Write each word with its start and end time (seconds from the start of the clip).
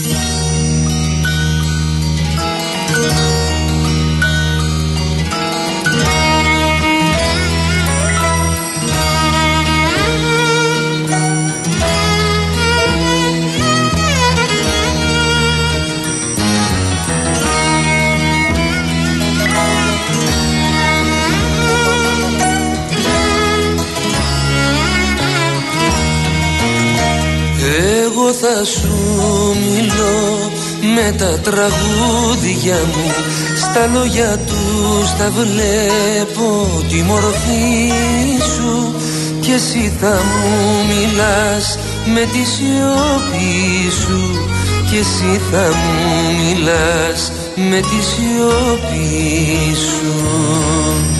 θα 0.00 0.47
τα 31.42 31.50
τραγούδια 31.50 32.74
μου 32.74 33.12
Στα 33.56 33.86
λόγια 33.86 34.38
τους 34.46 35.10
θα 35.18 35.30
βλέπω 35.30 36.68
τη 36.88 37.02
μορφή 37.02 37.92
σου. 38.54 38.94
Και 39.40 39.52
εσύ 39.52 39.92
θα 40.00 40.08
μου 40.08 40.84
μιλάς 40.88 41.78
με 42.14 42.20
τη 42.20 42.44
σιωπή 42.44 43.90
σου. 44.02 44.48
Και 44.90 44.98
εσύ 44.98 45.40
θα 45.50 45.68
μου 45.68 46.34
μιλάς 46.38 47.32
με 47.70 47.80
τη 47.80 48.04
σιωπή 48.04 49.74
σου 49.74 51.17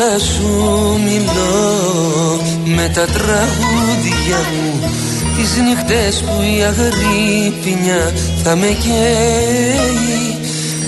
θα 0.00 0.18
σου 0.18 1.00
μιλώ 1.04 2.40
με 2.64 2.90
τα 2.94 3.04
τραγούδια 3.04 4.38
μου. 4.52 4.90
Τις 5.36 5.56
νύχτες 5.56 6.22
που 6.22 6.42
η 6.42 6.62
αγρύπνια 6.62 8.12
θα 8.42 8.56
με 8.56 8.66
καίει. 8.66 10.38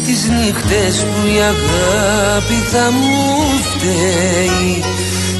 Τις 0.07 0.29
νύχτες 0.29 0.97
που 0.97 1.27
η 1.27 1.41
αγάπη 1.53 2.59
θα 2.73 2.91
μου 2.91 3.17
φταίει. 3.71 4.83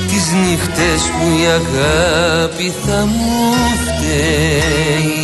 Τις 0.09 0.33
νύχτες 0.43 1.03
που 1.03 1.27
η 1.43 1.47
αγάπη 1.47 2.73
θα 2.87 3.07
μου 3.07 3.53
φταίει 3.85 5.20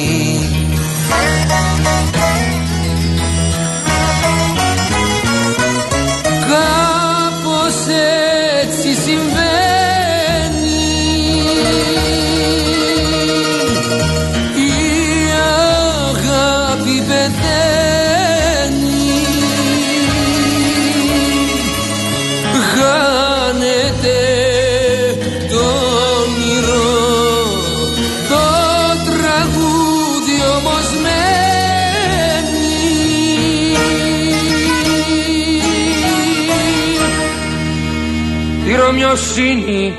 δικαιοσύνη 39.16 39.94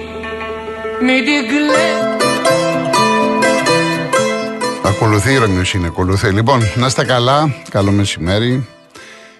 μην 1.01 1.25
την 1.25 1.33
Ακολουθεί 4.85 5.31
η 5.31 5.37
Ρωμιοσύνη, 5.37 5.85
ακολουθεί. 5.85 6.29
Λοιπόν, 6.29 6.61
να 6.75 6.85
είστε 6.85 7.05
καλά, 7.05 7.55
καλό 7.69 7.91
μεσημέρι. 7.91 8.67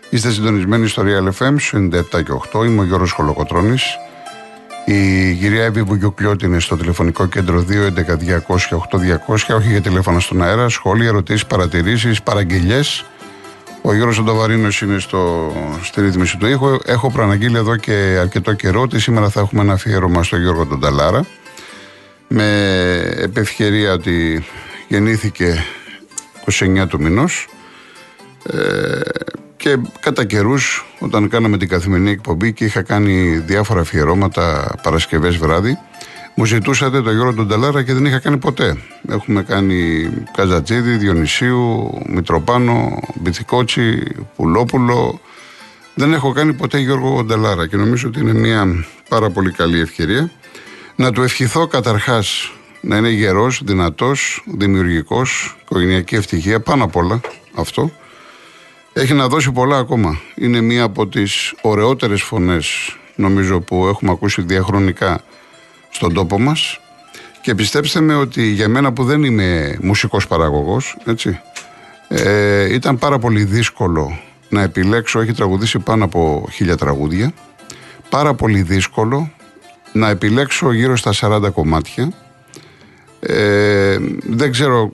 Είστε 0.10 0.32
συντονισμένοι 0.32 0.88
στο 0.88 1.04
Real 1.06 1.30
FM 1.40 1.56
97 1.72 2.24
και 2.24 2.32
8. 2.52 2.66
Είμαι 2.66 2.82
ο 2.82 2.84
Γιώργος 2.84 3.12
Χολοκοτρώνης. 3.12 3.84
Η 4.86 5.34
κυρία 5.34 5.64
Εύη 5.64 5.82
Βουγιοκλιώτη 5.82 6.46
είναι 6.46 6.60
στο 6.60 6.78
τηλεφωνικό 6.78 7.26
κέντρο 7.26 7.66
211-200-8200. 9.30 9.56
Όχι 9.56 9.70
για 9.70 9.82
τηλέφωνο 9.82 10.20
στον 10.20 10.42
αέρα, 10.44 10.70
σχόλια, 10.70 11.08
ερωτήσεις, 11.08 11.46
παρατηρήσεις, 11.46 12.22
παραγγελίε. 12.24 12.80
Ο 13.88 13.94
Γιώργος 13.94 14.20
Αντοβαρίνο 14.20 14.68
είναι 14.84 15.00
στο, 15.00 15.54
στη 15.84 16.02
ρύθμιση 16.02 16.38
του 16.38 16.48
ήχου. 16.48 16.78
Έχω 16.86 17.12
προαναγγείλει 17.12 17.58
εδώ 17.58 17.76
και 17.76 18.18
αρκετό 18.20 18.54
καιρό 18.54 18.82
ότι 18.82 19.00
σήμερα 19.00 19.30
θα 19.30 19.40
έχουμε 19.40 19.62
ένα 19.62 19.74
αφιέρωμα 19.74 20.24
στο 20.24 20.38
Γιώργο 20.38 20.66
Ντονταλάρα. 20.66 21.26
Με 22.28 22.48
επευκαιρία 23.18 23.94
ότι 23.94 24.46
γεννήθηκε 24.88 25.64
29 26.52 26.88
του 26.88 27.02
μηνός. 27.02 27.48
Ε, 28.44 29.00
και 29.58 29.78
κατά 30.00 30.26
καιρούς, 30.26 30.86
όταν 31.00 31.30
κάναμε 31.30 31.58
την 31.58 31.68
καθημερινή 31.68 32.12
εκπομπή 32.12 32.54
και 32.54 32.66
είχα 32.66 32.82
κάνει 32.82 33.38
διάφορα 33.38 33.80
αφιερώματα 33.80 34.76
Παρασκευές 34.84 35.38
βράδυ, 35.38 35.78
μου 36.40 36.46
ζητούσατε 36.46 37.02
το 37.02 37.12
Γιώργο 37.12 37.34
Ντονταλάρα 37.34 37.84
και 37.84 37.94
δεν 37.94 38.06
είχα 38.06 38.20
κάνει 38.20 38.38
ποτέ. 38.38 38.78
Έχουμε 39.10 39.44
κάνει 39.44 40.10
Καζατζίδη, 40.34 40.98
Διονυσίου, 40.98 41.92
Μητροπάνο, 42.08 43.00
Μπιθικότσι, 43.16 44.04
Πουλόπουλο. 44.36 45.20
Δεν 45.94 46.14
έχω 46.14 46.32
κάνει 46.32 46.54
ποτέ 46.54 46.78
Γιώργο 46.78 47.24
Ντονταλάρα 47.24 47.68
και 47.68 47.76
νομίζω 47.78 48.08
ότι 48.08 48.20
είναι 48.20 48.34
μια 48.34 48.86
πάρα 49.10 49.30
πολύ 49.30 49.52
καλή 49.52 49.80
ευκαιρία. 49.80 50.32
Να 50.96 51.12
του 51.12 51.22
ευχηθώ 51.22 51.68
καταρχάς 51.68 52.52
να 52.82 52.98
είναι 52.98 53.10
γερός, 53.10 53.62
δυνατός, 53.64 54.44
δημιουργικός, 54.46 55.58
οικογενειακή 55.62 56.16
ευτυχία, 56.16 56.60
πάνω 56.60 56.84
απ' 56.84 56.96
όλα 56.96 57.22
αυτό. 57.56 57.92
Έχει 58.94 59.14
να 59.14 59.28
δώσει 59.28 59.52
πολλά 59.52 59.78
ακόμα. 59.78 60.20
Είναι 60.36 60.62
μία 60.62 60.84
από 60.84 61.08
τις 61.08 61.54
ωραιότερες 61.62 62.22
φωνές 62.22 62.96
νομίζω 63.16 63.60
που 63.60 63.88
έχουμε 63.88 64.12
ακούσει 64.12 64.42
διαχρονικά 64.42 65.22
στον 65.98 66.14
τόπο 66.14 66.40
μας. 66.40 66.80
Και 67.42 67.56
πιστέψτε 67.56 68.00
με 68.00 68.16
ότι 68.16 68.44
για 68.44 68.70
μένα 68.70 68.94
που 68.94 69.04
δεν 69.04 69.24
είμαι 69.24 69.78
μουσικός 69.82 70.28
παραγωγός 70.28 70.98
έτσι, 71.06 71.40
ε, 72.08 72.74
ήταν 72.74 72.98
πάρα 72.98 73.20
πολύ 73.20 73.44
δύσκολο 73.44 74.20
να 74.50 74.62
επιλέξω, 74.62 75.20
έχει 75.20 75.32
τραγουδήσει 75.32 75.80
πάνω 75.80 76.04
από 76.04 76.48
χίλια 76.52 76.78
τραγούδια. 76.78 77.34
Πάρα 78.10 78.34
πολύ 78.34 78.62
δύσκολο 78.62 79.32
να 79.92 80.10
επιλέξω 80.10 80.72
γύρω 80.72 80.96
στα 80.96 81.14
40 81.14 81.52
κομμάτια. 81.54 82.12
Ε, 83.20 83.98
δεν 84.28 84.52
ξέρω 84.52 84.94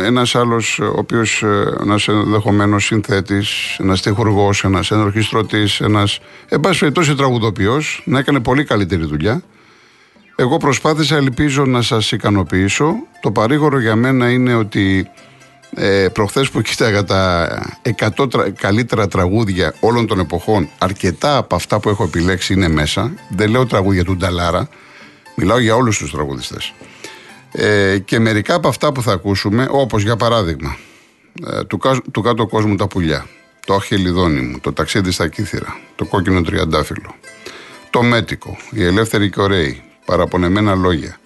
ένας 0.00 0.34
άλλος 0.34 0.78
ο 0.78 0.94
οποίος 0.96 1.42
ε, 1.42 1.76
ένας 1.80 2.08
ενδεχομένω 2.08 2.78
συνθέτης, 2.78 3.76
ένας 3.78 4.02
τυχουργός, 4.02 4.64
ένας 4.64 4.90
ενορχιστρωτής, 4.90 5.80
ένας 5.80 6.20
εν 6.48 6.60
πάση 6.60 6.78
περιπτώσει 6.78 7.14
τραγουδοποιός 7.14 8.02
να 8.04 8.18
έκανε 8.18 8.40
πολύ 8.40 8.64
καλύτερη 8.64 9.04
δουλειά 9.04 9.42
εγώ 10.36 10.56
προσπάθησα, 10.56 11.16
ελπίζω 11.16 11.64
να 11.64 11.82
σας 11.82 12.12
ικανοποιήσω. 12.12 12.94
Το 13.20 13.30
παρήγορο 13.30 13.80
για 13.80 13.96
μένα 13.96 14.30
είναι 14.30 14.54
ότι 14.54 15.10
ε, 15.74 16.08
προχθές 16.12 16.50
που 16.50 16.60
κοίταγα 16.60 17.04
τα 17.04 17.48
100 18.16 18.52
καλύτερα 18.56 19.08
τραγούδια 19.08 19.74
όλων 19.80 20.06
των 20.06 20.18
εποχών, 20.18 20.68
αρκετά 20.78 21.36
από 21.36 21.54
αυτά 21.54 21.80
που 21.80 21.88
έχω 21.88 22.04
επιλέξει 22.04 22.52
είναι 22.52 22.68
μέσα. 22.68 23.14
Δεν 23.28 23.50
λέω 23.50 23.66
τραγούδια 23.66 24.04
του 24.04 24.16
Νταλάρα, 24.16 24.68
μιλάω 25.36 25.58
για 25.58 25.74
όλους 25.74 25.98
τους 25.98 26.10
τραγουδιστές. 26.10 26.72
Ε, 27.52 27.98
και 27.98 28.18
μερικά 28.18 28.54
από 28.54 28.68
αυτά 28.68 28.92
που 28.92 29.02
θα 29.02 29.12
ακούσουμε, 29.12 29.66
όπως 29.70 30.02
για 30.02 30.16
παράδειγμα, 30.16 30.76
ε, 31.46 31.64
του, 31.64 31.78
του 32.12 32.22
κάτω 32.22 32.46
κόσμου 32.46 32.76
τα 32.76 32.86
πουλιά, 32.86 33.26
το 33.66 33.74
Αχελιδόνι 33.74 34.40
μου, 34.40 34.60
το 34.60 34.72
ταξίδι 34.72 35.10
στα 35.10 35.28
Κύθυρα, 35.28 35.76
το 35.96 36.04
κόκκινο 36.04 36.42
τριαντάφυλλο, 36.42 37.14
το 37.90 38.02
μέτικο, 38.02 38.56
η 38.70 38.84
ελεύθερη 38.84 39.30
και 39.30 39.40
ωραίοι, 39.40 39.82
παραπονεμένα 40.04 40.74
λόγια. 40.74 41.16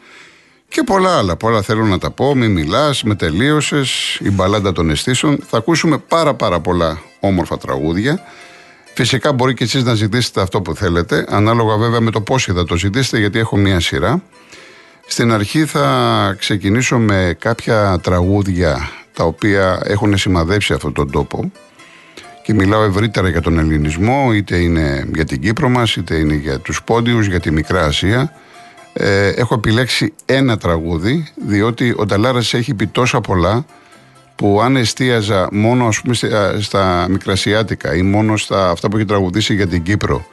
Και 0.68 0.82
πολλά 0.82 1.18
άλλα. 1.18 1.36
Πολλά 1.36 1.62
θέλω 1.62 1.84
να 1.84 1.98
τα 1.98 2.10
πω. 2.10 2.34
Μην 2.34 2.50
μιλάς, 2.50 3.02
με 3.02 3.14
τελείωσες. 3.14 4.18
Η 4.22 4.30
μπαλάντα 4.30 4.72
των 4.72 4.90
αισθήσεων. 4.90 5.38
Θα 5.48 5.56
ακούσουμε 5.56 5.98
πάρα 5.98 6.34
πάρα 6.34 6.60
πολλά 6.60 6.98
όμορφα 7.20 7.58
τραγούδια. 7.58 8.20
Φυσικά 8.94 9.32
μπορεί 9.32 9.54
και 9.54 9.64
εσείς 9.64 9.84
να 9.84 9.94
ζητήσετε 9.94 10.40
αυτό 10.40 10.60
που 10.60 10.74
θέλετε. 10.74 11.26
Ανάλογα 11.28 11.76
βέβαια 11.76 12.00
με 12.00 12.10
το 12.10 12.20
πόσοι 12.20 12.52
θα 12.52 12.64
το 12.64 12.76
ζητήσετε, 12.76 13.18
γιατί 13.18 13.38
έχω 13.38 13.56
μία 13.56 13.80
σειρά. 13.80 14.22
Στην 15.06 15.32
αρχή 15.32 15.64
θα 15.64 16.36
ξεκινήσω 16.38 16.98
με 16.98 17.36
κάποια 17.38 18.00
τραγούδια 18.02 18.90
τα 19.12 19.24
οποία 19.24 19.80
έχουν 19.84 20.18
σημαδέψει 20.18 20.72
αυτόν 20.72 20.92
τον 20.92 21.10
τόπο 21.10 21.52
και 22.42 22.54
μιλάω 22.54 22.82
ευρύτερα 22.82 23.28
για 23.28 23.40
τον 23.40 23.58
ελληνισμό, 23.58 24.32
είτε 24.32 24.56
είναι 24.56 25.08
για 25.14 25.24
την 25.24 25.40
Κύπρο 25.40 25.68
μας, 25.68 25.96
είτε 25.96 26.16
είναι 26.16 26.34
για 26.34 26.58
τους 26.58 26.82
πόντιους, 26.82 27.26
για 27.26 27.40
τη 27.40 27.50
Μικρά 27.50 27.84
Ασία. 27.84 28.32
Ε, 29.00 29.28
έχω 29.28 29.54
επιλέξει 29.54 30.14
ένα 30.24 30.56
τραγούδι, 30.56 31.26
διότι 31.46 31.94
ο 31.96 32.06
Νταλάρας 32.06 32.54
έχει 32.54 32.74
πει 32.74 32.86
τόσα 32.86 33.20
πολλά, 33.20 33.64
που 34.36 34.60
αν 34.62 34.76
εστίαζα 34.76 35.48
μόνο 35.52 35.86
ας 35.86 36.00
πούμε, 36.00 36.14
στα 36.60 37.06
Μικρασιάτικα 37.10 37.94
ή 37.94 38.02
μόνο 38.02 38.36
στα 38.36 38.70
αυτά 38.70 38.88
που 38.88 38.96
έχει 38.96 39.06
τραγουδήσει 39.06 39.54
για 39.54 39.66
την 39.66 39.82
Κύπρο, 39.82 40.26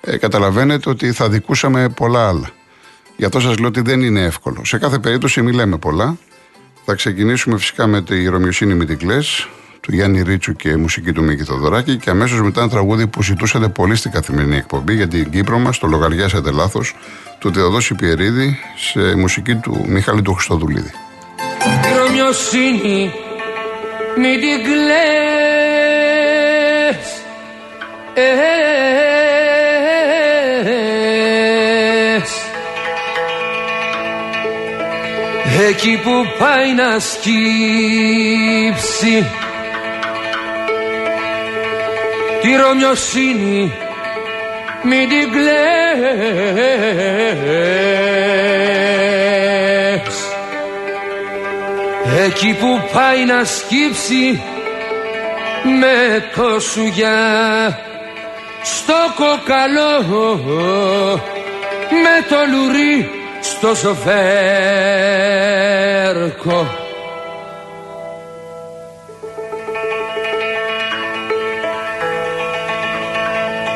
ε, 0.00 0.16
καταλαβαίνετε 0.16 0.90
ότι 0.90 1.12
θα 1.12 1.28
δικούσαμε 1.28 1.88
πολλά 1.88 2.28
άλλα. 2.28 2.50
Γι' 3.16 3.24
αυτό 3.24 3.40
σας 3.40 3.58
λέω 3.58 3.68
ότι 3.68 3.80
δεν 3.80 4.02
είναι 4.02 4.20
εύκολο. 4.20 4.64
Σε 4.64 4.78
κάθε 4.78 4.98
περίπτωση 4.98 5.42
μιλάμε 5.42 5.76
πολλά. 5.76 6.16
Θα 6.84 6.94
ξεκινήσουμε 6.94 7.58
φυσικά 7.58 7.86
με 7.86 8.02
τη 8.02 8.26
Ρωμιοσύνη 8.28 8.74
Μητικλές, 8.74 9.48
του 9.80 9.94
Γιάννη 9.94 10.22
Ρίτσου 10.22 10.52
και 10.52 10.76
μουσική 10.76 11.12
του 11.12 11.22
Μίκη 11.22 11.42
Θοδωράκη 11.42 11.96
και 11.96 12.10
αμέσως 12.10 12.42
μετά 12.42 12.60
ένα 12.60 12.70
τραγούδι 12.70 13.06
που 13.06 13.22
ζητούσατε 13.22 13.68
πολύ 13.68 13.96
στην 13.96 14.10
καθημερινή 14.10 14.56
εκπομπή 14.56 14.94
για 14.94 15.08
την 15.08 15.30
Κύπρο 15.30 15.58
μας, 15.58 15.78
το 15.78 15.86
Λογαριάσατε 15.86 16.50
Λάθος, 16.50 16.94
του 17.42 17.52
Θεοδόση 17.52 17.94
Πιερίδη, 17.94 18.58
σε 18.76 19.16
μουσική 19.16 19.54
του 19.54 19.84
Μιχάλη 19.88 20.22
του 20.22 20.32
Χριστοδουλίδη. 20.34 20.90
Ρωμιοσύνη 21.98 23.12
εκεί 35.68 36.00
που 36.04 36.10
πάει 36.38 36.74
να 36.74 36.98
σκύψει. 36.98 38.16
Τη 42.42 42.56
ρωμιοσύνη 42.56 43.72
μην 44.84 45.08
την 45.08 45.30
κλαις 45.32 45.52
εκεί 52.24 52.56
που 52.60 52.80
πάει 52.92 53.24
να 53.24 53.44
σκύψει 53.44 54.42
με 55.80 56.24
το 56.34 56.60
σουγιά 56.60 57.78
στο 58.62 58.94
κοκαλό 59.16 60.40
με 61.90 62.26
το 62.28 62.36
λουρί 62.50 63.10
στο 63.40 63.74
σοφέρκο 63.74 64.10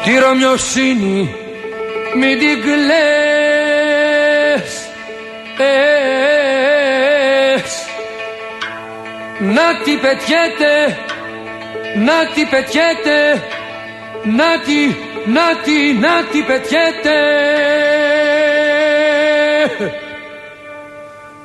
Τη 0.06 0.18
ρωμιοσύνη 0.18 1.34
μην 2.14 2.38
την 2.38 2.62
κλαις. 2.62 2.86
Να 9.40 9.76
τη 9.84 9.96
πετιέται, 9.96 10.98
να 12.04 12.26
τη 12.34 12.44
πετιέται, 12.44 13.42
να 14.22 14.60
τη, 14.64 14.94
να 15.32 15.56
τη, 15.64 15.92
να 15.92 16.24
τη 16.30 16.42
πετιέται. 16.42 17.18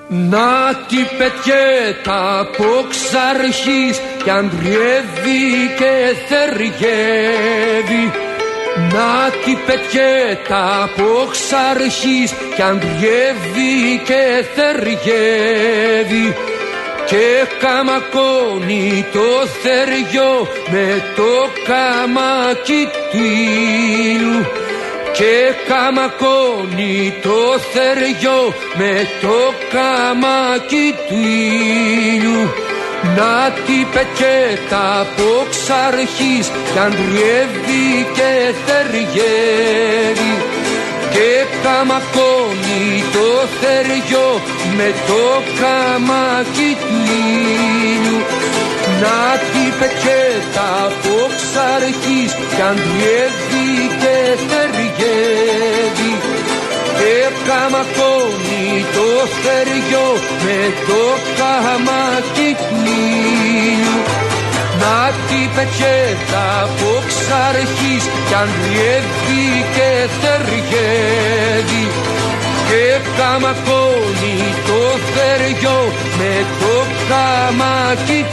Να 0.07 0.75
τη 0.87 0.97
πετιέτα 1.17 2.39
από 2.39 2.85
ξαρχής 2.89 4.01
κι 4.23 4.29
αντριεύει 4.29 5.73
και 5.77 6.15
θεργεύει 6.27 8.20
να 8.75 9.29
τη 9.45 9.55
πετιέτα 9.65 10.83
από 10.83 11.27
ξαρχής 11.31 12.33
κι 12.55 12.61
αντριεύει 12.61 14.01
και 14.03 14.45
θεργεύει 14.55 16.35
και 17.05 17.45
καμακώνει 17.59 19.05
το 19.13 19.47
θεριό 19.61 20.47
με 20.71 21.03
το 21.15 21.49
καμάκι 21.67 22.87
του 23.11 23.23
ήλου. 24.13 24.45
Και 25.13 25.53
καμακώνει 25.67 27.13
το 27.21 27.59
θεριό 27.73 28.53
με 28.77 29.07
το 29.21 29.53
καμάκι 29.71 30.95
του 31.07 31.15
ήλιου 31.15 32.70
να 33.17 33.51
τη 33.65 33.77
πετιέτα 33.93 34.99
από 34.99 35.29
ξαρχής 35.49 36.47
κι 36.71 36.79
αντριεύει 36.85 37.87
και 38.17 38.31
θεργεύει 38.65 40.33
και 41.13 41.29
καμακώνει 41.63 43.03
το 43.15 43.27
θεριό 43.59 44.29
με 44.77 44.89
το 45.07 45.23
καμάκι 45.59 46.71
του 46.81 46.97
ήλιου 47.93 48.19
να 49.01 49.19
τη 49.51 49.63
πετιέτα 49.79 50.67
από 50.85 51.15
ξαρχής 51.37 52.31
κι 52.55 52.61
αντριεύει 52.71 53.69
και 54.01 54.15
θεργεύει 54.49 56.11
και 56.21 56.30
καμακώνει 57.47 58.85
το 58.95 59.07
θεριό 59.41 60.09
με 60.43 60.59
το 60.87 61.03
καμάκι 61.37 62.49
του 62.59 62.77
ήλιου 62.85 63.97
να 64.81 65.11
τη 65.27 65.41
πετιέτα 65.55 66.45
από 66.63 66.91
ξαρχής 67.09 68.05
κι 68.27 68.35
αντριεύει 68.43 69.45
και 69.75 69.89
θεργεύει 70.21 71.85
και 72.67 72.85
καμακώνει 73.17 74.37
το 74.67 74.81
θεριό 75.13 75.79
με 76.17 76.45
το 76.59 76.75
καμάκι 77.09 78.25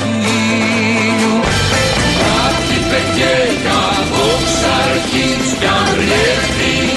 του 2.88 2.94
ήλιου. 2.94 2.96
Αυτή 2.96 2.96
πετιέτα 2.96 3.80
από 4.00 4.24
ξαρχής 4.44 5.48
κι 5.60 5.66
αν 5.66 5.96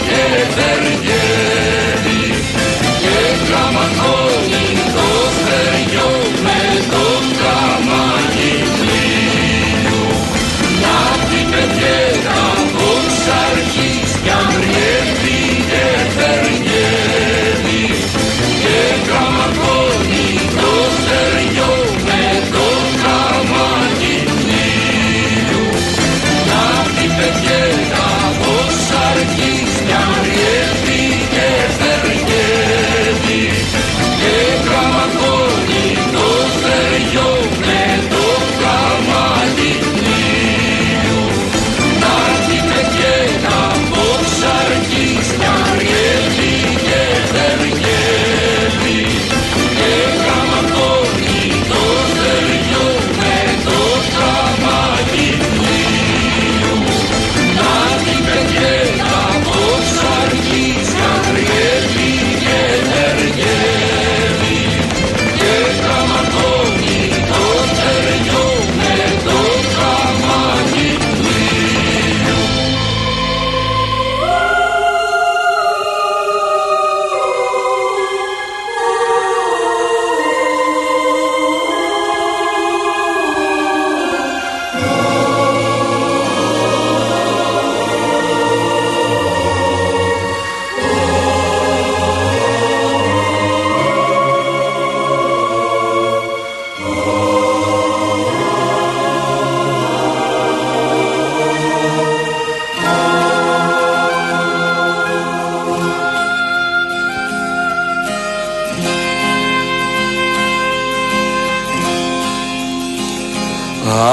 και 0.08 0.24
θεργεύει 0.56 2.24
και 3.02 3.18
καμακώνει 3.50 4.68
το 4.96 5.22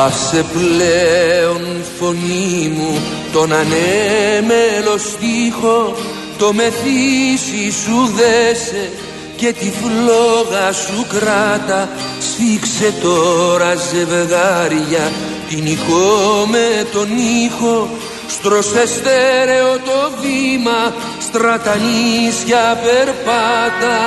Άσε 0.05 0.45
πλέον 0.53 1.83
φωνή 1.99 2.73
μου 2.75 3.01
τον 3.33 3.53
ανέμελο 3.53 4.99
στίχο 4.99 5.95
το 6.39 6.53
μεθύσι 6.53 7.71
σου 7.71 8.13
δέσε 8.17 8.91
και 9.37 9.53
τη 9.53 9.71
φλόγα 9.71 10.73
σου 10.73 11.07
κράτα. 11.09 11.89
Σφίξε 12.21 12.95
τώρα 13.03 13.75
ζευγάρια 13.75 15.13
την 15.49 15.67
εικό 15.67 16.47
με 16.51 16.85
τον 16.93 17.09
ήχο. 17.45 17.89
Στρώσε 18.29 18.87
στέρεο 18.87 19.73
το 19.79 20.11
βήμα 20.21 20.95
στρατανίσια 21.19 22.81
περπάτα 22.83 23.99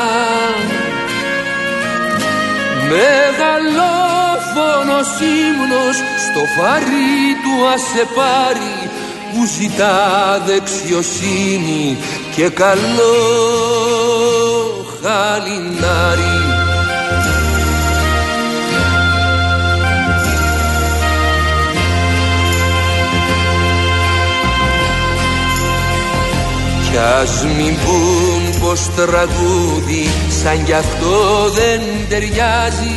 Μεγαλόφωνος 2.91 3.91
ύμνος 5.19 5.97
στο 6.25 6.41
φαρί 6.55 7.21
του 7.43 7.53
άσε 7.73 8.05
πάρει 8.15 8.75
που 9.31 9.41
ζητά 9.45 9.99
δεξιοσύνη 10.45 11.97
και 12.35 12.49
καλό 12.49 13.17
χαλινάρι. 15.01 16.39
Κι 26.91 26.97
ας 26.97 27.43
μην 27.57 27.73
πούν 27.85 28.20
πως 28.71 28.89
τραγούδι 28.95 30.07
σαν 30.43 30.65
κι 30.65 30.73
αυτό 30.73 31.49
δεν 31.53 31.81
ταιριάζει 32.09 32.95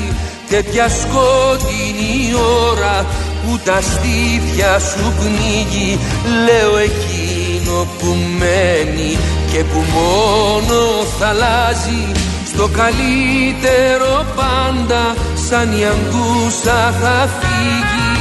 τέτοια 0.49 0.89
σκότεινη 0.89 2.35
ώρα 2.71 3.07
που 3.43 3.59
τα 3.65 3.81
στήθια 3.81 4.79
σου 4.79 5.13
πνίγει. 5.19 5.99
Λέω 6.45 6.77
εκείνο 6.77 7.87
που 7.99 8.17
μένει 8.39 9.19
και 9.53 9.65
που 9.65 9.85
μόνο 9.95 10.81
θα 11.19 11.27
αλλάζει 11.27 12.03
στο 12.47 12.69
καλύτερο 12.69 14.27
πάντα 14.37 15.15
σαν 15.49 15.73
η 15.79 15.85
αγκούσα 15.85 16.95
θα 17.01 17.29
φύγει. 17.39 18.15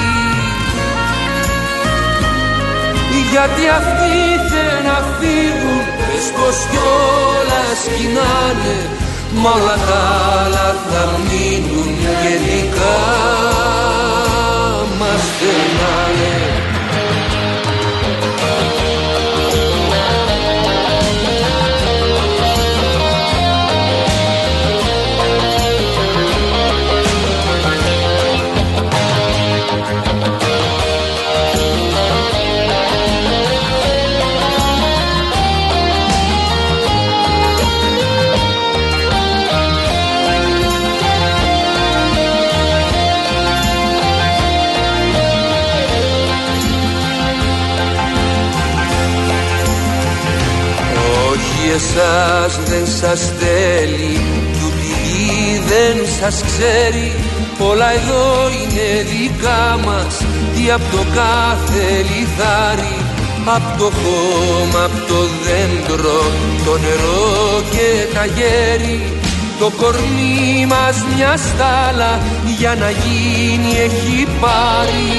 Γιατί 3.32 3.64
αυτοί 3.80 4.16
θέλουν 4.50 4.74
να 4.86 4.98
φύγουν 6.24 6.32
πες 6.32 6.32
πως 6.32 6.58
κιόλας 6.72 7.82
κοινάνε 7.98 8.78
μα 9.42 9.50
όλα 9.50 9.78
τα 9.88 10.02
άλλα 10.44 10.76
θα 10.90 11.04
μείνουν 11.28 11.90
γενικά. 12.02 12.98
Μας 15.00 15.22
στενάνε 15.22 16.73
εσάς 51.74 52.60
δεν 52.70 52.86
σας 53.00 53.22
θέλει 53.40 54.14
Κι 54.54 54.64
ούτε 54.66 54.94
η 55.18 55.62
δεν 55.72 56.06
σας 56.20 56.44
ξέρει. 56.48 57.12
Όλα 57.70 57.94
εδώ 57.94 58.26
είναι 58.58 58.88
δικά 59.12 59.80
μας 59.86 60.14
Τι 60.54 60.72
απ' 60.72 60.92
το 60.92 61.04
κάθε 61.16 61.86
λιθάρι. 62.10 62.96
Απ' 63.56 63.78
το 63.80 63.92
χώμα, 64.00 64.84
απ' 64.84 65.08
το 65.08 65.20
δέντρο 65.44 66.22
Το 66.66 66.72
νερό 66.84 67.62
και 67.72 67.88
τα 68.14 68.26
γέρι. 68.26 69.02
Το 69.60 69.72
κορμί 69.78 70.66
μας 70.68 70.96
μια 71.16 71.38
στάλα 71.38 72.20
για 72.58 72.76
να 72.76 72.90
γίνει 72.90 73.72
έχει 73.88 74.28
πάρει. 74.42 75.12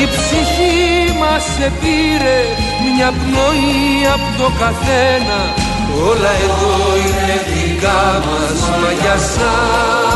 Η 0.00 0.08
ψυχή 0.14 1.18
μας 1.20 1.42
σε 1.56 1.72
πήρε 1.80 2.40
μια 2.84 3.10
πνοή 3.20 4.06
από 4.14 4.28
το 4.42 4.48
καθένα. 4.62 5.38
Όλα 6.08 6.32
εδώ 6.46 6.74
είναι 7.04 7.36
δικά 7.48 8.02
μας 8.26 8.60
μα 8.80 8.90
για 9.02 9.16
σας 9.18 10.13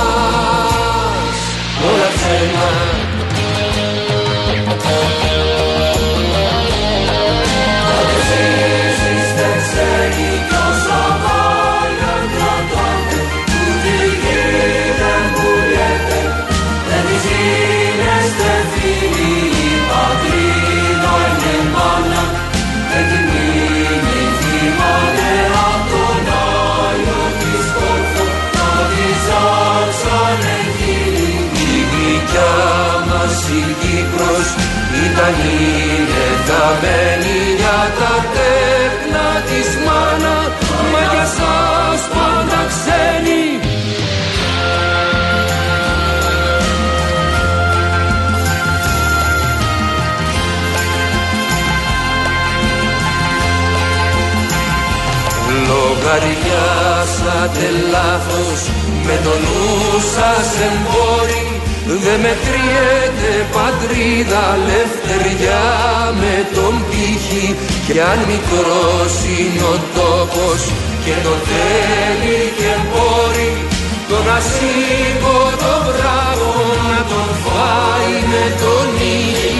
είναι 35.44 36.26
θαμένη 36.46 37.38
για 37.60 37.80
τα 37.98 38.14
τέχνα 38.34 39.28
της 39.48 39.68
μάνα. 39.86 40.38
Μα 40.92 41.00
για 41.12 41.26
σας 41.36 42.00
πάντα 42.14 42.60
ξένη. 42.72 43.46
Λογαριάσατε 55.68 57.66
λάθος 57.90 58.60
με 59.06 59.16
το 59.24 59.30
νου 59.30 60.00
σας 60.14 60.48
εμπόρι 60.66 61.47
δεν 62.04 62.18
μετριέται 62.24 63.32
πατρίδα 63.56 64.44
λευτεριά 64.68 65.66
με 66.20 66.36
τον 66.56 66.74
πύχη. 66.88 67.46
Κι 67.86 68.00
αν 68.00 68.18
μικρός 68.30 69.14
είναι 69.36 69.62
ο 69.74 69.76
τόπος 69.96 70.60
και 71.04 71.14
το 71.24 71.34
θέλει 71.48 72.40
και 72.58 72.72
μπορεί 72.88 73.52
Τον 74.08 74.24
ασύγκο 74.36 75.38
το 75.62 75.74
βράδο 75.86 76.54
να 76.90 77.00
τον 77.10 77.28
φάει 77.42 78.16
με 78.30 78.44
τον 78.62 78.88
ήχη 79.20 79.58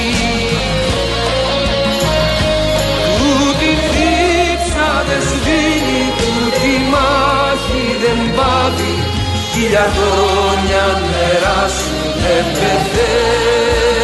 Τούτη 3.19 3.71
δίψα 3.93 4.91
δεν 5.09 5.23
σβήνει, 5.31 6.03
τούτη 6.21 6.73
μάχη 6.93 7.85
δεν 8.03 8.21
πάβει. 8.37 8.95
Χίλια 9.53 9.87
χρόνια 9.97 10.85
νεράσου 11.11 11.98
δεν 12.23 12.45
πεθαίνουμε 12.53 14.03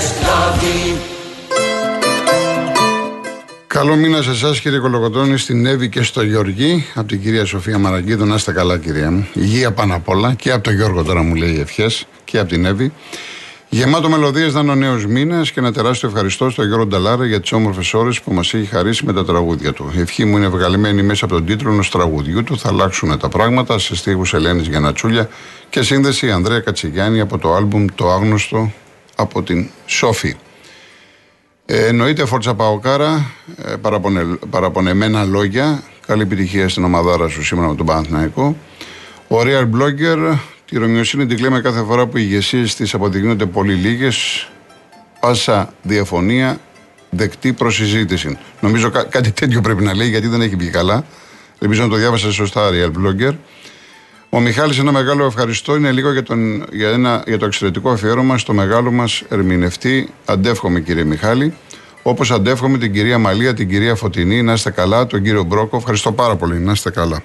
σκλάβοι 0.00 1.00
Καλό 3.66 3.96
μήνα 3.96 4.22
σε 4.22 4.30
εσάς 4.30 4.60
κύριε 4.60 4.78
Κολοκοτρώνη, 4.78 5.38
στην 5.38 5.66
Εύη 5.66 5.88
και 5.88 6.02
στο 6.02 6.22
Γεωργή. 6.22 6.86
Από 6.94 7.08
την 7.08 7.20
κυρία 7.22 7.44
Σοφία 7.44 7.78
Μαραγκίδου, 7.78 8.26
να 8.26 8.34
είστε 8.34 8.52
καλά 8.52 8.78
κυρία 8.78 9.10
μου. 9.10 9.28
Υγεία 9.34 9.72
πάνω 9.72 9.94
απ' 9.94 10.08
όλα. 10.08 10.34
Και 10.34 10.52
από 10.52 10.62
τον 10.62 10.74
Γιώργο 10.74 11.02
τώρα 11.02 11.22
μου 11.22 11.34
λέει 11.34 11.60
ευχές. 11.60 12.06
Και 12.24 12.38
από 12.38 12.48
την 12.48 12.64
Εύη. 12.64 12.92
Γεμάτο 13.72 14.08
μελωδίες 14.08 14.54
να 14.54 14.60
είναι 14.60 14.70
ο 14.70 14.74
νέος 14.74 15.06
μήνας 15.06 15.50
και 15.50 15.60
ένα 15.60 15.72
τεράστιο 15.72 16.08
ευχαριστώ 16.08 16.50
στον 16.50 16.66
Γιώργο 16.66 16.86
Νταλάρα 16.86 17.26
για 17.26 17.40
τις 17.40 17.52
όμορφες 17.52 17.94
ώρες 17.94 18.20
που 18.20 18.32
μας 18.32 18.54
έχει 18.54 18.66
χαρίσει 18.66 19.04
με 19.04 19.12
τα 19.12 19.24
τραγούδια 19.24 19.72
του. 19.72 19.92
Η 19.96 20.00
ευχή 20.00 20.24
μου 20.24 20.36
είναι 20.36 20.48
βγαλμένη 20.48 21.02
μέσα 21.02 21.24
από 21.24 21.34
τον 21.34 21.46
τίτλο 21.46 21.72
ενός 21.72 21.90
τραγουδιού 21.90 22.44
του. 22.44 22.58
Θα 22.58 22.68
αλλάξουν 22.68 23.18
τα 23.18 23.28
πράγματα 23.28 23.78
σε 23.78 23.96
στίχους 23.96 24.34
Ελένης 24.34 24.66
Γιανατσούλια 24.66 25.28
και 25.70 25.82
σύνδεση 25.82 26.30
Ανδρέα 26.30 26.60
Κατσιγιάννη 26.60 27.20
από 27.20 27.38
το 27.38 27.54
άλμπουμ 27.54 27.84
Το 27.94 28.10
Άγνωστο 28.10 28.72
από 29.16 29.42
την 29.42 29.68
Σόφη. 29.86 30.36
Ε, 31.66 31.86
εννοείται 31.86 32.24
Φόρτσα 32.24 32.54
Παοκάρα, 32.54 33.30
ε, 33.64 33.74
παραπονε, 33.76 34.24
παραπονεμένα 34.50 35.24
λόγια. 35.24 35.82
Καλή 36.06 36.22
επιτυχία 36.22 36.68
στην 36.68 36.84
ομαδάρα 36.84 37.28
σου 37.28 37.44
σήμερα 37.44 37.68
με 37.68 37.74
τον 37.74 37.86
Παναθηναϊκό. 37.86 38.56
Ο 39.28 39.36
Real 39.40 39.68
Blogger 39.76 40.38
Τη 40.70 40.78
ρωμιοσύνη 40.78 41.26
την 41.26 41.36
κλαίμε 41.36 41.60
κάθε 41.60 41.82
φορά 41.82 42.06
που 42.06 42.16
οι 42.18 42.22
ηγεσίες 42.24 42.74
της 42.74 42.94
αποδεικνύονται 42.94 43.46
πολύ 43.46 43.74
λίγες. 43.74 44.48
Πάσα 45.20 45.72
διαφωνία 45.82 46.58
δεκτή 47.10 47.52
προ 47.52 47.70
συζήτηση. 47.70 48.38
Νομίζω 48.60 48.90
κά- 48.90 49.08
κάτι 49.10 49.30
τέτοιο 49.30 49.60
πρέπει 49.60 49.82
να 49.82 49.94
λέει 49.94 50.08
γιατί 50.08 50.26
δεν 50.28 50.40
έχει 50.40 50.56
βγει 50.56 50.68
καλά. 50.70 51.04
Ελπίζω 51.58 51.82
να 51.82 51.88
το 51.88 51.96
διάβασα 51.96 52.32
σωστά, 52.32 52.70
Real 52.70 52.86
Blogger. 52.90 53.32
Ο 54.28 54.40
Μιχάλης 54.40 54.78
ένα 54.78 54.92
μεγάλο 54.92 55.24
ευχαριστώ 55.24 55.76
είναι 55.76 55.90
λίγο 55.92 56.12
για, 56.12 56.22
τον, 56.22 56.64
για, 56.72 56.88
ένα, 56.88 57.22
για 57.26 57.38
το 57.38 57.46
εξαιρετικό 57.46 57.90
αφιέρωμα 57.90 58.38
στο 58.38 58.52
μεγάλο 58.52 58.90
μας 58.90 59.22
ερμηνευτή. 59.28 60.08
Αντεύχομαι 60.24 60.80
κύριε 60.80 61.04
Μιχάλη. 61.04 61.54
Όπως 62.02 62.30
αντεύχομαι 62.30 62.78
την 62.78 62.92
κυρία 62.92 63.18
Μαλία, 63.18 63.54
την 63.54 63.68
κυρία 63.68 63.94
Φωτεινή, 63.94 64.42
να 64.42 64.52
είστε 64.52 64.70
καλά, 64.70 65.06
τον 65.06 65.22
κύριο 65.22 65.42
Μπρόκο. 65.42 65.76
Ευχαριστώ 65.76 66.12
πάρα 66.12 66.36
πολύ, 66.36 66.58
να 66.58 66.72
είστε 66.72 66.90
καλά. 66.90 67.22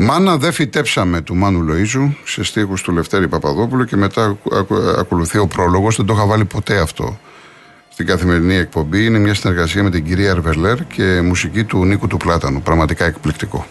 Μάνα 0.00 0.36
δεν 0.36 0.52
φυτέψαμε 0.52 1.20
του 1.20 1.34
Μάνου 1.34 1.66
Λοΐζου 1.68 2.12
σε 2.24 2.44
στίχους 2.44 2.82
του 2.82 2.92
Λευτέρη 2.92 3.28
Παπαδόπουλου 3.28 3.84
και 3.84 3.96
μετά 3.96 4.24
ακου- 4.24 4.54
ακου- 4.54 4.98
ακολουθεί 4.98 5.38
ο 5.38 5.46
πρόλογος, 5.46 5.96
δεν 5.96 6.06
το 6.06 6.12
είχα 6.12 6.26
βάλει 6.26 6.44
ποτέ 6.44 6.78
αυτό 6.78 7.18
στην 7.92 8.06
καθημερινή 8.06 8.54
εκπομπή. 8.56 9.04
Είναι 9.04 9.18
μια 9.18 9.34
συνεργασία 9.34 9.82
με 9.82 9.90
την 9.90 10.04
κυρία 10.04 10.30
Ερβελέρ 10.30 10.84
και 10.86 11.20
μουσική 11.20 11.64
του 11.64 11.84
Νίκου 11.84 12.06
του 12.06 12.16
Πλάτανου. 12.16 12.62
Πραγματικά 12.62 13.04
εκπληκτικό. 13.04 13.66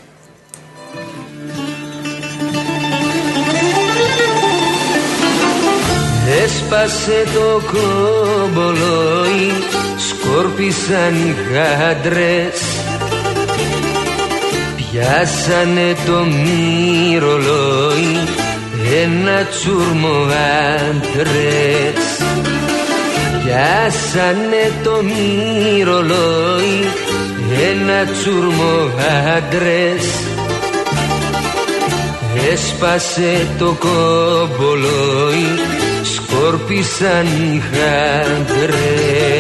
Έσπασε 6.44 7.24
το 7.34 7.62
κομπολόι, 7.72 9.52
σκόρπισαν 9.98 11.16
οι 11.16 11.36
γάντρες 11.54 12.77
Πιάσανε 15.00 15.96
το 16.06 16.26
μυρολόι, 16.26 18.18
ένα 19.04 19.46
τσούρμο 19.46 20.28
άντρες. 20.90 22.04
Πιάσανε 23.44 24.72
το 24.84 25.04
μυρολόι, 25.04 26.80
ένα 27.72 28.06
τσούρμο 28.06 28.92
άντρες. 29.38 30.06
Έσπασε 32.52 33.48
το 33.60 33.78
κομπολόι, 33.80 35.48
σκόρπισαν 36.04 37.26
οι 37.26 37.62
χάντρες 37.72 39.37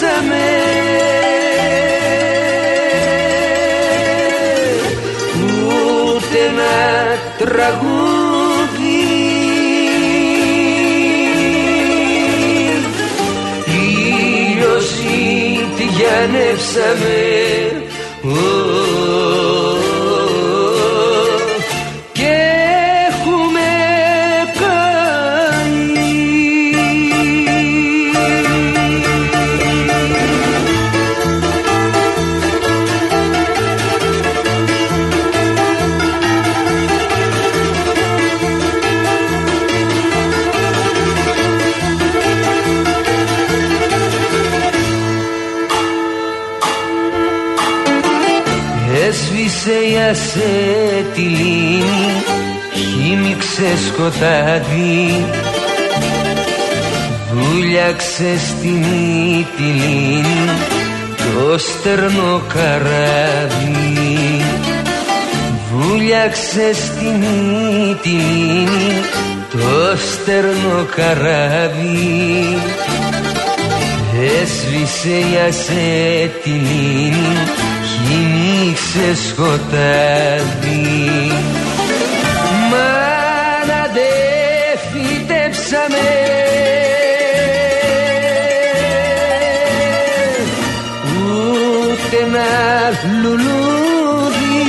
τελειώσαμε 0.00 0.46
ούτε 6.04 6.38
ένα 6.48 6.74
τραγούδι. 7.38 7.90
Ήλιος 14.52 14.90
τηγιανεύσαμε 15.76 17.18
και 18.22 18.59
Έσβησε 49.62 49.92
η 49.92 49.96
ασέτηλη 50.10 51.84
χύμιξε 52.74 53.76
σκοτάδι 53.86 55.24
βούλιαξε 57.32 58.38
στην 58.38 58.82
ήτυλη 59.38 60.24
το 61.16 61.58
στερνό 61.58 62.42
καράβι. 62.54 64.44
Βούλιαξε 65.72 66.74
στην 66.74 67.22
ήτυλη 67.90 68.66
το 69.50 69.96
στερνό 69.96 70.86
καράβι. 70.96 72.56
Έσβησε 74.40 75.08
η 75.08 75.38
ασέτηλη 75.48 77.12
χύμιξε 78.10 79.14
σκοτάδι. 79.28 80.88
Μάνα 82.70 83.82
δε 83.94 84.10
φυτέψαμε 84.90 86.08
ούτε 91.16 92.16
ένα 92.24 92.50
λουλούδι. 93.22 94.64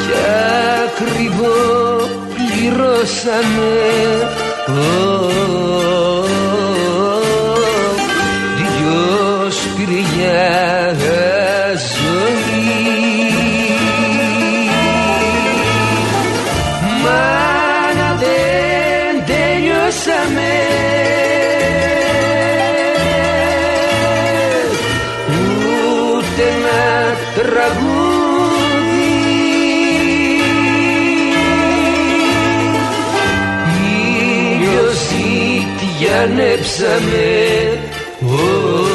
Κι 0.00 0.14
ακριβό 0.84 1.56
πληρώσαμε 2.34 3.70
ούτε 26.32 26.42
ένα 26.42 26.82
τραγούδι. 27.34 27.92
Ήλιος 34.52 35.00
τηγιανέψαμε 35.78 37.26
Ω, 38.20 38.26
και 38.26 38.91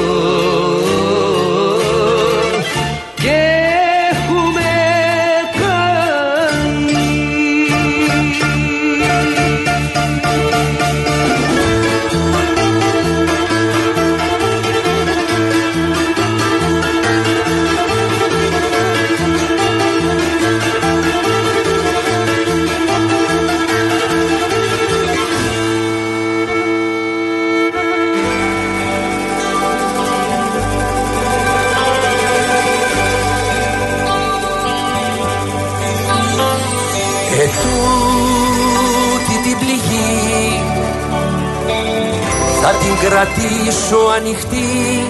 την 42.99 43.09
κρατήσω 43.09 43.97
ανοιχτή 44.15 45.09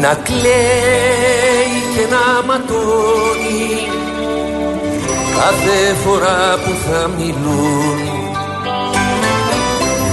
να 0.00 0.14
κλαίει 0.14 1.74
και 1.94 2.06
να 2.10 2.42
ματώνει. 2.46 3.88
Κάθε 5.34 5.94
φορά 6.04 6.58
που 6.64 6.72
θα 6.86 7.10
μιλούν 7.18 7.98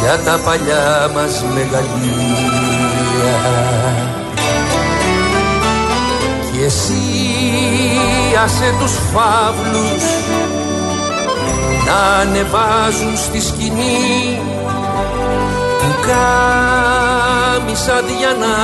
για 0.01 0.19
τα 0.25 0.39
παλιά 0.45 1.11
μας 1.13 1.43
μεγαλεία. 1.53 2.97
Και 6.51 6.65
εσύ 6.65 7.01
άσε 8.43 8.75
τους 8.79 8.91
φαύλους 9.13 10.03
να 11.85 12.21
ανεβάζουν 12.21 13.17
στη 13.17 13.41
σκηνή. 13.41 14.39
που 14.41 14.56
κάμισα 16.07 17.97
διανά 18.07 18.59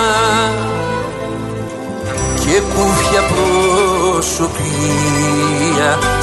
και 2.46 2.58
κούφια 2.60 3.22
προσωπία 3.32 4.40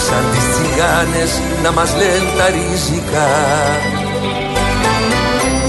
σαν 0.06 0.24
τις 0.32 0.44
τσιγάνες 0.52 1.32
να 1.62 1.70
μας 1.72 1.90
λένε 1.96 2.30
τα 2.38 2.46
ριζικά. 2.54 3.32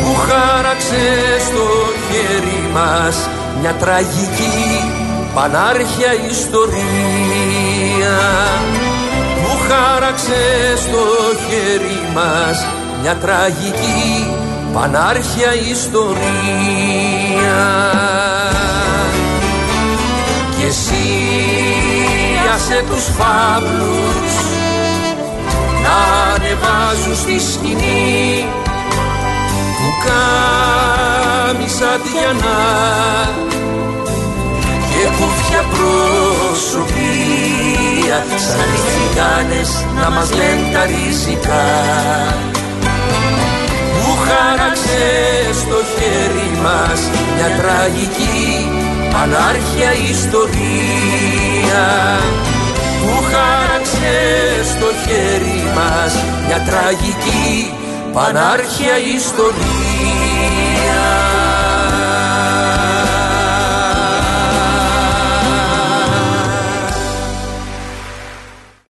Που 0.02 0.12
χάραξε 0.28 1.06
στο 1.48 1.66
χέρι 2.08 2.62
μας 2.74 3.16
μια 3.62 3.74
τραγική 3.74 4.62
πανάρχια 5.34 6.12
ιστορία. 6.30 8.18
Που 9.42 9.52
χάραξε 9.68 10.42
στο 10.76 11.04
χέρι 11.48 12.00
μας 12.14 12.58
μια 13.02 13.16
τραγική 13.16 14.41
πανάρχια 14.74 15.52
ιστορία. 15.72 17.64
Και 20.58 20.66
εσύ 20.66 21.08
άσε 22.56 22.84
τους 22.90 23.04
φαύλους 23.18 24.34
να 25.84 25.98
ανεβάζουν 26.34 27.16
στη 27.16 27.40
σκηνή 27.52 28.46
που 29.78 29.88
κάμισα 30.06 31.92
διανά 32.04 32.66
και 34.90 35.04
κουφιά 35.18 35.64
προσωπία 35.74 36.90
σαν 38.48 38.70
οι 38.74 38.80
τσιγάνες 38.86 39.72
να 39.96 40.08
μας 40.10 40.30
λένε 40.32 40.66
τα 40.74 40.84
ριζικά. 40.86 41.66
που 42.54 42.61
χάραξε 44.32 45.08
στο 45.62 45.80
χέρι 45.94 46.52
μας 46.64 47.00
μια 47.36 47.50
τραγική 47.60 48.70
ανάρχια 49.24 49.92
ιστορία. 50.10 51.86
Που 53.02 53.24
χάραξε 53.32 54.18
στο 54.64 54.90
χέρι 55.04 55.62
μας 55.76 56.14
μια 56.48 56.60
τραγική 56.70 57.74
πανάρχια 58.14 58.98
ιστορία 59.16 59.91